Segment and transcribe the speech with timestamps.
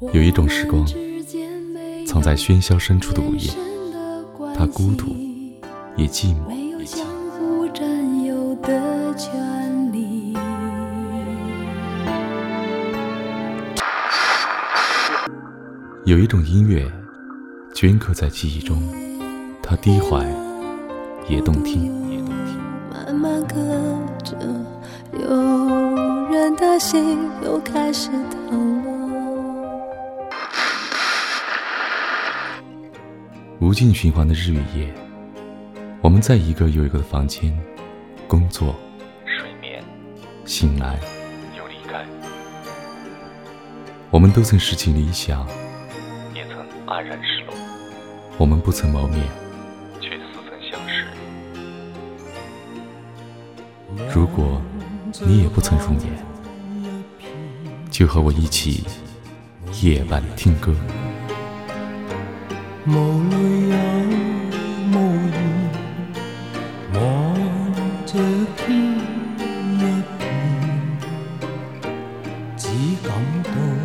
[0.00, 0.82] 有一种时光，
[2.06, 3.50] 藏在喧嚣深处的午夜，
[4.56, 5.14] 它孤独，
[5.94, 6.50] 也寂寞。
[16.06, 16.90] 有一种音乐，
[17.74, 18.82] 镌刻在记忆中，
[19.62, 20.26] 它低缓，
[21.28, 21.92] 也动听。
[22.90, 23.54] 慢慢刻
[24.24, 24.34] 着，
[25.12, 28.69] 有人的心又开始疼
[33.60, 34.90] 无尽循环的日与夜，
[36.00, 37.54] 我们在一个又一个的房间
[38.26, 38.74] 工作、
[39.26, 39.84] 睡眠、
[40.46, 40.98] 醒来
[41.54, 42.02] 又离开。
[44.10, 45.46] 我们都曾拾起理想，
[46.34, 47.54] 也曾黯然失落。
[48.38, 49.20] 我们不曾谋面，
[50.00, 51.04] 却似曾相识。
[54.10, 54.62] 如果
[55.26, 56.10] 你也不曾入眠，
[57.90, 58.84] 就和我一起
[59.82, 60.74] 夜晚听歌。
[62.86, 62.92] 无
[63.30, 63.34] 泪
[63.68, 63.74] 也
[64.90, 64.94] 无
[65.30, 65.36] 言，
[66.94, 66.98] 望
[68.06, 68.12] 着
[68.56, 68.66] 天
[69.76, 69.80] 一
[70.18, 70.20] 片，
[72.56, 72.62] 只
[73.06, 73.08] 感
[73.44, 73.79] 到。